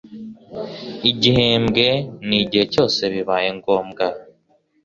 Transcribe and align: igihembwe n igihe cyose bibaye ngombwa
igihembwe 1.09 1.85
n 2.27 2.29
igihe 2.41 2.65
cyose 2.73 3.01
bibaye 3.13 3.49
ngombwa 3.57 4.05